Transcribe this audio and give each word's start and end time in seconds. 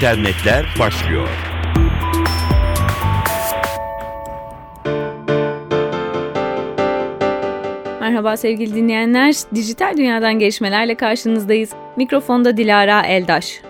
internetler 0.00 0.66
başlıyor. 0.78 1.28
Merhaba 8.00 8.36
sevgili 8.36 8.74
dinleyenler. 8.74 9.34
Dijital 9.54 9.96
dünyadan 9.96 10.38
gelişmelerle 10.38 10.94
karşınızdayız. 10.94 11.70
Mikrofonda 11.96 12.56
Dilara 12.56 13.02
Eldaş. 13.02 13.60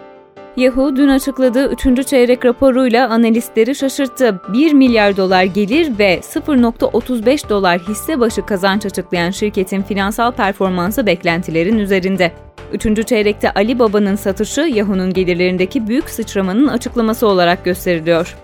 Yahoo 0.56 0.96
dün 0.96 1.08
açıkladığı 1.08 1.72
3. 1.72 2.06
çeyrek 2.06 2.44
raporuyla 2.44 3.08
analistleri 3.08 3.74
şaşırttı. 3.74 4.40
1 4.52 4.72
milyar 4.72 5.16
dolar 5.16 5.44
gelir 5.44 5.98
ve 5.98 6.18
0.35 6.18 7.48
dolar 7.48 7.78
hisse 7.78 8.20
başı 8.20 8.46
kazanç 8.46 8.86
açıklayan 8.86 9.30
şirketin 9.30 9.82
finansal 9.82 10.32
performansı 10.32 11.06
beklentilerin 11.06 11.78
üzerinde. 11.78 12.32
Üçüncü 12.72 13.02
çeyrekte 13.02 13.50
Ali 13.50 13.78
Baba'nın 13.78 14.16
satışı 14.16 14.60
Yahoo'nun 14.60 15.12
gelirlerindeki 15.12 15.88
büyük 15.88 16.10
sıçramanın 16.10 16.68
açıklaması 16.68 17.26
olarak 17.26 17.64
gösteriliyor. 17.64 18.36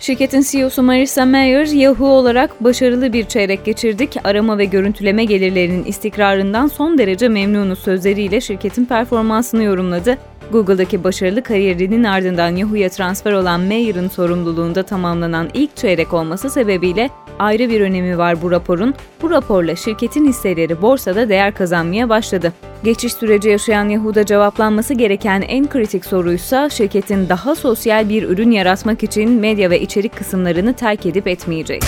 Şirketin 0.00 0.42
CEO'su 0.42 0.82
Marissa 0.82 1.26
Mayer, 1.26 1.66
Yahoo 1.66 2.06
olarak 2.06 2.64
başarılı 2.64 3.12
bir 3.12 3.24
çeyrek 3.24 3.64
geçirdik, 3.64 4.16
arama 4.24 4.58
ve 4.58 4.64
görüntüleme 4.64 5.24
gelirlerinin 5.24 5.84
istikrarından 5.84 6.66
son 6.66 6.98
derece 6.98 7.28
memnunuz 7.28 7.78
sözleriyle 7.78 8.40
şirketin 8.40 8.84
performansını 8.84 9.62
yorumladı. 9.62 10.18
Google'daki 10.52 11.04
başarılı 11.04 11.42
kariyerinin 11.42 12.04
ardından 12.04 12.56
Yahoo'ya 12.56 12.88
transfer 12.88 13.32
olan 13.32 13.60
Mayer'ın 13.60 14.08
sorumluluğunda 14.08 14.82
tamamlanan 14.82 15.48
ilk 15.54 15.76
çeyrek 15.76 16.12
olması 16.12 16.50
sebebiyle 16.50 17.10
ayrı 17.38 17.70
bir 17.70 17.80
önemi 17.80 18.18
var 18.18 18.42
bu 18.42 18.50
raporun. 18.50 18.94
Bu 19.22 19.30
raporla 19.30 19.76
şirketin 19.76 20.28
hisseleri 20.28 20.82
borsada 20.82 21.28
değer 21.28 21.54
kazanmaya 21.54 22.08
başladı. 22.08 22.52
Geçiş 22.84 23.12
süreci 23.12 23.48
yaşayan 23.48 23.88
Yahoo'da 23.88 24.26
cevaplanması 24.26 24.94
gereken 24.94 25.40
en 25.40 25.68
kritik 25.68 26.04
soruysa 26.04 26.70
şirketin 26.70 27.28
daha 27.28 27.54
sosyal 27.54 28.08
bir 28.08 28.22
ürün 28.22 28.50
yaratmak 28.50 29.02
için 29.02 29.30
medya 29.30 29.70
ve 29.70 29.80
içerik 29.80 30.16
kısımlarını 30.16 30.74
terk 30.74 31.06
edip 31.06 31.26
etmeyeceği. 31.26 31.80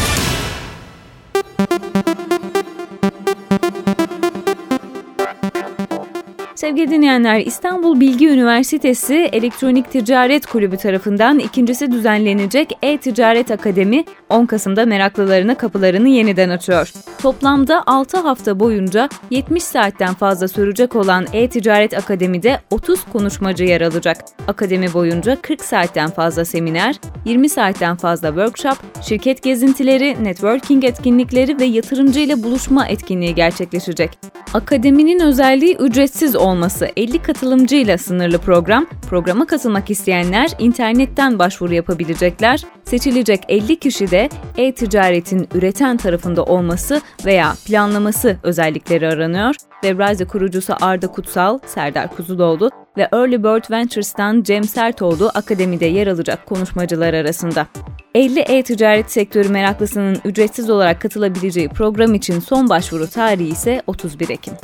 Sevgili 6.64 6.90
dinleyenler, 6.90 7.40
İstanbul 7.40 8.00
Bilgi 8.00 8.28
Üniversitesi 8.28 9.14
Elektronik 9.14 9.90
Ticaret 9.90 10.46
Kulübü 10.46 10.76
tarafından 10.76 11.38
ikincisi 11.38 11.92
düzenlenecek 11.92 12.78
E-Ticaret 12.82 13.50
Akademi 13.50 14.04
10 14.28 14.46
Kasım'da 14.46 14.86
meraklılarına 14.86 15.54
kapılarını 15.54 16.08
yeniden 16.08 16.50
açıyor. 16.50 16.92
Toplamda 17.22 17.82
6 17.86 18.18
hafta 18.18 18.60
boyunca 18.60 19.08
70 19.30 19.62
saatten 19.62 20.14
fazla 20.14 20.48
sürecek 20.48 20.96
olan 20.96 21.26
E-Ticaret 21.32 21.98
Akademi'de 21.98 22.60
30 22.70 23.04
konuşmacı 23.04 23.64
yer 23.64 23.80
alacak. 23.80 24.16
Akademi 24.48 24.92
boyunca 24.92 25.36
40 25.42 25.60
saatten 25.64 26.10
fazla 26.10 26.44
seminer, 26.44 26.96
20 27.24 27.48
saatten 27.48 27.96
fazla 27.96 28.28
workshop, 28.28 28.76
şirket 29.02 29.42
gezintileri, 29.42 30.24
networking 30.24 30.84
etkinlikleri 30.84 31.60
ve 31.60 31.64
yatırımcı 31.64 32.20
ile 32.20 32.42
buluşma 32.42 32.86
etkinliği 32.86 33.34
gerçekleşecek. 33.34 34.18
Akademinin 34.54 35.20
özelliği 35.20 35.76
ücretsiz 35.76 36.36
olması 36.54 36.88
50 36.96 37.22
katılımcıyla 37.22 37.98
sınırlı 37.98 38.38
program. 38.38 38.86
Programa 39.10 39.46
katılmak 39.46 39.90
isteyenler 39.90 40.50
internetten 40.58 41.38
başvuru 41.38 41.74
yapabilecekler. 41.74 42.60
Seçilecek 42.84 43.40
50 43.48 43.78
kişi 43.78 44.10
de 44.10 44.28
e-ticaretin 44.56 45.48
üreten 45.54 45.96
tarafında 45.96 46.44
olması 46.44 47.00
veya 47.24 47.54
planlaması 47.66 48.36
özellikleri 48.42 49.08
aranıyor. 49.08 49.54
Webrise 49.82 50.24
kurucusu 50.24 50.74
Arda 50.80 51.06
Kutsal, 51.06 51.58
Serdar 51.66 52.16
Kuzuloğlu 52.16 52.70
ve 52.96 53.08
Early 53.12 53.42
Bird 53.42 53.70
Ventures'tan 53.70 54.42
Cem 54.42 54.64
Sertoğlu 54.64 55.30
akademide 55.34 55.86
yer 55.86 56.06
alacak 56.06 56.46
konuşmacılar 56.46 57.14
arasında. 57.14 57.66
50 58.14 58.40
e-ticaret 58.40 59.12
sektörü 59.12 59.48
meraklısının 59.48 60.18
ücretsiz 60.24 60.70
olarak 60.70 61.00
katılabileceği 61.00 61.68
program 61.68 62.14
için 62.14 62.40
son 62.40 62.68
başvuru 62.68 63.06
tarihi 63.06 63.48
ise 63.48 63.82
31 63.86 64.28
Ekim. 64.28 64.54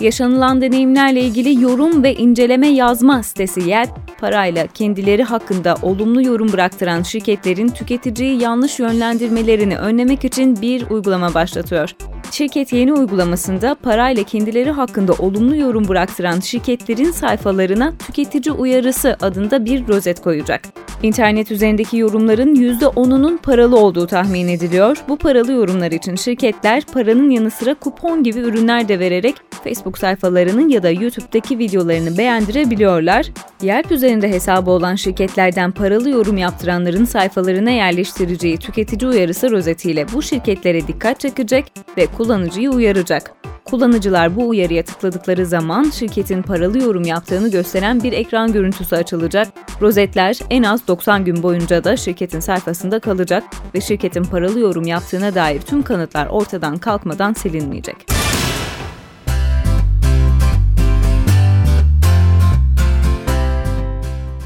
Yaşanılan 0.00 0.60
deneyimlerle 0.60 1.20
ilgili 1.20 1.62
yorum 1.62 2.02
ve 2.02 2.14
inceleme 2.14 2.68
yazma 2.68 3.22
sitesi 3.22 3.60
Yelp, 3.60 3.90
parayla 4.20 4.66
kendileri 4.66 5.22
hakkında 5.22 5.76
olumlu 5.82 6.22
yorum 6.22 6.52
bıraktıran 6.52 7.02
şirketlerin 7.02 7.68
tüketiciyi 7.68 8.42
yanlış 8.42 8.78
yönlendirmelerini 8.78 9.78
önlemek 9.78 10.24
için 10.24 10.62
bir 10.62 10.90
uygulama 10.90 11.34
başlatıyor. 11.34 11.94
Şirket 12.30 12.72
yeni 12.72 12.92
uygulamasında 12.92 13.74
parayla 13.74 14.22
kendileri 14.22 14.70
hakkında 14.70 15.12
olumlu 15.12 15.56
yorum 15.56 15.88
bıraktıran 15.88 16.40
şirketlerin 16.40 17.10
sayfalarına 17.10 17.92
tüketici 17.98 18.54
uyarısı 18.54 19.16
adında 19.20 19.64
bir 19.64 19.88
rozet 19.88 20.22
koyacak. 20.22 20.62
İnternet 21.02 21.50
üzerindeki 21.50 21.96
yorumların 21.96 22.54
%10'unun 22.54 23.38
paralı 23.38 23.76
olduğu 23.76 24.06
tahmin 24.06 24.48
ediliyor. 24.48 25.04
Bu 25.08 25.16
paralı 25.16 25.52
yorumlar 25.52 25.92
için 25.92 26.16
şirketler 26.16 26.82
paranın 26.92 27.30
yanı 27.30 27.50
sıra 27.50 27.74
kupon 27.74 28.22
gibi 28.22 28.38
ürünler 28.38 28.88
de 28.88 28.98
vererek 28.98 29.34
Facebook 29.88 29.98
sayfalarının 29.98 30.68
ya 30.68 30.82
da 30.82 30.90
YouTube'daki 30.90 31.58
videolarını 31.58 32.18
beğendirebiliyorlar. 32.18 33.26
Yelp 33.62 33.92
üzerinde 33.92 34.28
hesabı 34.28 34.70
olan 34.70 34.94
şirketlerden 34.94 35.70
paralı 35.70 36.10
yorum 36.10 36.36
yaptıranların 36.38 37.04
sayfalarına 37.04 37.70
yerleştireceği 37.70 38.58
tüketici 38.58 39.10
uyarısı 39.10 39.50
rozetiyle 39.50 40.06
bu 40.12 40.22
şirketlere 40.22 40.86
dikkat 40.86 41.20
çekecek 41.20 41.72
ve 41.96 42.06
kullanıcıyı 42.06 42.70
uyaracak. 42.70 43.32
Kullanıcılar 43.64 44.36
bu 44.36 44.48
uyarıya 44.48 44.82
tıkladıkları 44.82 45.46
zaman 45.46 45.90
şirketin 45.90 46.42
paralı 46.42 46.78
yorum 46.78 47.04
yaptığını 47.04 47.50
gösteren 47.50 48.02
bir 48.02 48.12
ekran 48.12 48.52
görüntüsü 48.52 48.96
açılacak. 48.96 49.48
Rozetler 49.80 50.38
en 50.50 50.62
az 50.62 50.88
90 50.88 51.24
gün 51.24 51.42
boyunca 51.42 51.84
da 51.84 51.96
şirketin 51.96 52.40
sayfasında 52.40 52.98
kalacak 53.00 53.44
ve 53.74 53.80
şirketin 53.80 54.24
paralı 54.24 54.60
yorum 54.60 54.84
yaptığına 54.86 55.34
dair 55.34 55.60
tüm 55.60 55.82
kanıtlar 55.82 56.26
ortadan 56.26 56.78
kalkmadan 56.78 57.32
silinmeyecek. 57.32 58.17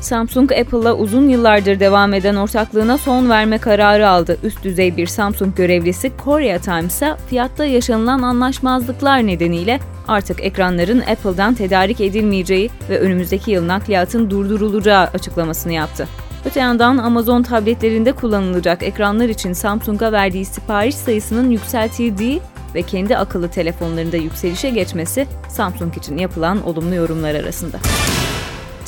Samsung 0.02 0.52
Apple'la 0.52 0.94
uzun 0.94 1.28
yıllardır 1.28 1.80
devam 1.80 2.14
eden 2.14 2.36
ortaklığına 2.36 2.98
son 2.98 3.30
verme 3.30 3.58
kararı 3.58 4.08
aldı. 4.08 4.38
Üst 4.42 4.64
düzey 4.64 4.96
bir 4.96 5.06
Samsung 5.06 5.56
görevlisi 5.56 6.12
Korea 6.16 6.58
Times'a 6.58 7.16
fiyatta 7.16 7.64
yaşanılan 7.64 8.22
anlaşmazlıklar 8.22 9.26
nedeniyle 9.26 9.80
artık 10.08 10.44
ekranların 10.44 11.00
Apple'dan 11.00 11.54
tedarik 11.54 12.00
edilmeyeceği 12.00 12.70
ve 12.90 12.98
önümüzdeki 12.98 13.50
yıl 13.50 13.66
nakliyatın 13.66 14.30
durdurulacağı 14.30 15.04
açıklamasını 15.04 15.72
yaptı. 15.72 16.08
Öte 16.44 16.60
yandan 16.60 16.98
Amazon 16.98 17.42
tabletlerinde 17.42 18.12
kullanılacak 18.12 18.82
ekranlar 18.82 19.28
için 19.28 19.52
Samsung'a 19.52 20.12
verdiği 20.12 20.44
sipariş 20.44 20.94
sayısının 20.94 21.50
yükseltildiği 21.50 22.40
ve 22.74 22.82
kendi 22.82 23.16
akıllı 23.16 23.48
telefonlarında 23.48 24.16
yükselişe 24.16 24.70
geçmesi 24.70 25.26
Samsung 25.48 25.96
için 25.96 26.18
yapılan 26.18 26.66
olumlu 26.66 26.94
yorumlar 26.94 27.34
arasında. 27.34 27.78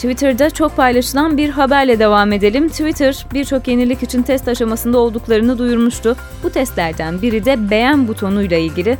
Twitter'da 0.04 0.50
çok 0.50 0.76
paylaşılan 0.76 1.36
bir 1.36 1.48
haberle 1.48 1.98
devam 1.98 2.32
edelim. 2.32 2.68
Twitter 2.68 3.26
birçok 3.34 3.68
yenilik 3.68 4.02
için 4.02 4.22
test 4.22 4.48
aşamasında 4.48 4.98
olduklarını 4.98 5.58
duyurmuştu. 5.58 6.16
Bu 6.42 6.50
testlerden 6.50 7.22
biri 7.22 7.44
de 7.44 7.70
beğen 7.70 8.08
butonuyla 8.08 8.56
ilgili. 8.56 8.98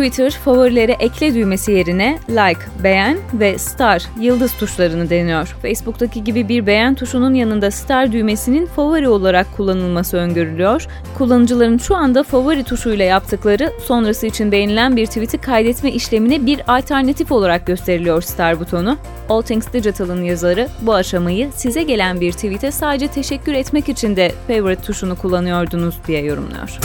Twitter 0.00 0.30
favorilere 0.30 0.92
ekle 0.92 1.34
düğmesi 1.34 1.72
yerine 1.72 2.18
like, 2.28 2.60
beğen 2.84 3.18
ve 3.32 3.58
star, 3.58 4.02
yıldız 4.20 4.52
tuşlarını 4.52 5.10
deniyor. 5.10 5.56
Facebook'taki 5.62 6.24
gibi 6.24 6.48
bir 6.48 6.66
beğen 6.66 6.94
tuşunun 6.94 7.34
yanında 7.34 7.70
star 7.70 8.12
düğmesinin 8.12 8.66
favori 8.66 9.08
olarak 9.08 9.56
kullanılması 9.56 10.16
öngörülüyor. 10.16 10.86
Kullanıcıların 11.18 11.78
şu 11.78 11.96
anda 11.96 12.22
favori 12.22 12.64
tuşuyla 12.64 13.04
yaptıkları 13.04 13.72
sonrası 13.86 14.26
için 14.26 14.52
beğenilen 14.52 14.96
bir 14.96 15.06
tweet'i 15.06 15.38
kaydetme 15.38 15.92
işlemine 15.92 16.46
bir 16.46 16.76
alternatif 16.76 17.32
olarak 17.32 17.66
gösteriliyor 17.66 18.22
star 18.22 18.60
butonu. 18.60 18.98
All 19.28 19.42
Things 19.42 19.72
Digital'ın 19.72 20.22
yazarı 20.22 20.68
bu 20.82 20.94
aşamayı 20.94 21.50
size 21.54 21.82
gelen 21.82 22.20
bir 22.20 22.32
tweet'e 22.32 22.70
sadece 22.70 23.08
teşekkür 23.08 23.54
etmek 23.54 23.88
için 23.88 24.16
de 24.16 24.32
favorite 24.48 24.82
tuşunu 24.82 25.16
kullanıyordunuz 25.16 25.94
diye 26.06 26.24
yorumluyor. 26.24 26.78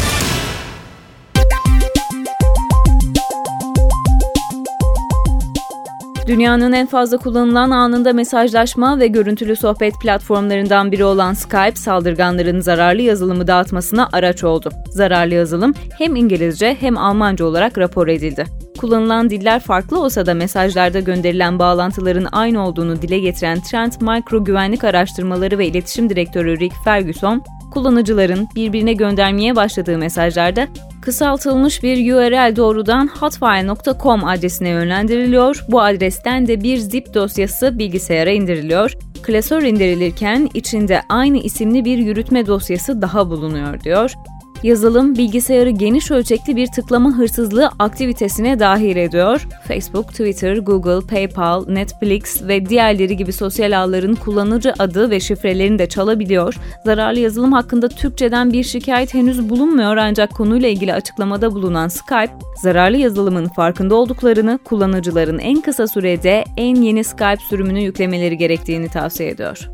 Dünyanın 6.27 6.71
en 6.71 6.87
fazla 6.87 7.17
kullanılan 7.17 7.71
anında 7.71 8.13
mesajlaşma 8.13 8.99
ve 8.99 9.07
görüntülü 9.07 9.55
sohbet 9.55 9.93
platformlarından 10.01 10.91
biri 10.91 11.05
olan 11.05 11.33
Skype, 11.33 11.75
saldırganların 11.75 12.59
zararlı 12.59 13.01
yazılımı 13.01 13.47
dağıtmasına 13.47 14.09
araç 14.13 14.43
oldu. 14.43 14.69
Zararlı 14.89 15.33
yazılım 15.33 15.73
hem 15.97 16.15
İngilizce 16.15 16.77
hem 16.79 16.97
Almanca 16.97 17.45
olarak 17.45 17.77
rapor 17.77 18.07
edildi. 18.07 18.45
Kullanılan 18.77 19.29
diller 19.29 19.59
farklı 19.59 20.01
olsa 20.01 20.25
da 20.25 20.33
mesajlarda 20.33 20.99
gönderilen 20.99 21.59
bağlantıların 21.59 22.27
aynı 22.31 22.67
olduğunu 22.67 23.01
dile 23.01 23.19
getiren 23.19 23.61
Trend 23.61 23.91
Micro 24.01 24.43
Güvenlik 24.43 24.83
Araştırmaları 24.83 25.57
ve 25.57 25.67
İletişim 25.67 26.09
Direktörü 26.09 26.59
Rick 26.59 26.75
Ferguson, 26.83 27.43
kullanıcıların 27.71 28.47
birbirine 28.55 28.93
göndermeye 28.93 29.55
başladığı 29.55 29.97
mesajlarda 29.97 30.67
kısaltılmış 31.01 31.83
bir 31.83 32.13
URL 32.13 32.55
doğrudan 32.55 33.09
hotfile.com 33.19 34.23
adresine 34.23 34.69
yönlendiriliyor. 34.69 35.65
Bu 35.67 35.81
adresten 35.81 36.47
de 36.47 36.61
bir 36.63 36.77
zip 36.77 37.13
dosyası 37.13 37.79
bilgisayara 37.79 38.29
indiriliyor. 38.29 38.93
klasör 39.23 39.63
indirilirken 39.63 40.49
içinde 40.53 41.01
aynı 41.09 41.37
isimli 41.37 41.85
bir 41.85 41.97
yürütme 41.97 42.47
dosyası 42.47 43.01
daha 43.01 43.29
bulunuyor 43.29 43.81
diyor. 43.81 44.13
Yazılım 44.63 45.15
bilgisayarı 45.15 45.69
geniş 45.69 46.11
ölçekli 46.11 46.55
bir 46.55 46.67
tıklama 46.67 47.17
hırsızlığı 47.17 47.69
aktivitesine 47.79 48.59
dahil 48.59 48.95
ediyor. 48.95 49.47
Facebook, 49.67 50.09
Twitter, 50.09 50.57
Google, 50.57 51.07
PayPal, 51.07 51.67
Netflix 51.67 52.47
ve 52.47 52.69
diğerleri 52.69 53.17
gibi 53.17 53.33
sosyal 53.33 53.83
ağların 53.83 54.15
kullanıcı 54.15 54.73
adı 54.79 55.09
ve 55.09 55.19
şifrelerini 55.19 55.79
de 55.79 55.89
çalabiliyor. 55.89 56.55
Zararlı 56.85 57.19
yazılım 57.19 57.53
hakkında 57.53 57.89
Türkçeden 57.89 58.53
bir 58.53 58.63
şikayet 58.63 59.13
henüz 59.13 59.49
bulunmuyor 59.49 59.97
ancak 59.97 60.33
konuyla 60.33 60.69
ilgili 60.69 60.93
açıklamada 60.93 61.51
bulunan 61.51 61.87
Skype, 61.87 62.33
zararlı 62.61 62.97
yazılımın 62.97 63.47
farkında 63.47 63.95
olduklarını, 63.95 64.59
kullanıcıların 64.65 65.39
en 65.39 65.61
kısa 65.61 65.87
sürede 65.87 66.43
en 66.57 66.75
yeni 66.75 67.03
Skype 67.03 67.43
sürümünü 67.49 67.81
yüklemeleri 67.81 68.37
gerektiğini 68.37 68.89
tavsiye 68.89 69.29
ediyor. 69.29 69.69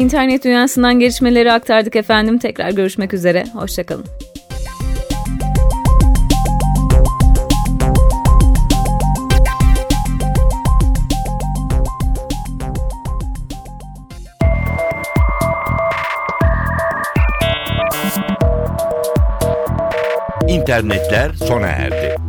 İnternet 0.00 0.44
dünyasından 0.44 0.98
gelişmeleri 0.98 1.52
aktardık 1.52 1.96
efendim. 1.96 2.38
Tekrar 2.38 2.70
görüşmek 2.70 3.14
üzere. 3.14 3.44
Hoşçakalın. 3.52 4.04
İnternetler 20.48 21.32
sona 21.32 21.66
erdi. 21.66 22.19